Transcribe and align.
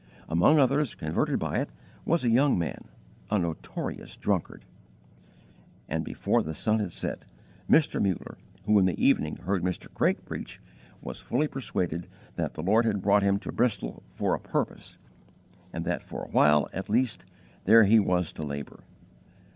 Among 0.27 0.57
others 0.57 0.95
converted 0.95 1.37
by 1.37 1.57
it 1.59 1.69
was 2.05 2.23
a 2.23 2.29
young 2.29 2.57
man, 2.57 2.85
a 3.29 3.37
notorious 3.37 4.17
drunkard. 4.17 4.65
And, 5.87 6.03
before 6.03 6.41
the 6.41 6.55
sun 6.55 6.79
had 6.79 6.91
set, 6.91 7.25
Mr. 7.69 8.01
Muller, 8.01 8.39
who 8.65 8.79
in 8.79 8.85
the 8.85 8.99
evening 8.99 9.35
heard 9.35 9.61
Mr. 9.61 9.93
Craik 9.93 10.25
preach, 10.25 10.59
was 11.01 11.19
fully 11.19 11.47
persuaded 11.47 12.07
that 12.35 12.55
the 12.55 12.63
Lord 12.63 12.85
had 12.85 12.99
brought 13.03 13.21
him 13.21 13.37
to 13.41 13.51
Bristol 13.51 14.01
for 14.09 14.33
a 14.33 14.39
purpose, 14.39 14.97
and 15.71 15.85
that 15.85 16.01
for 16.01 16.23
a 16.23 16.29
while, 16.31 16.67
at 16.73 16.89
least, 16.89 17.25
there 17.65 17.83
he 17.83 17.99
was 17.99 18.33
to 18.33 18.41
labour. 18.41 18.81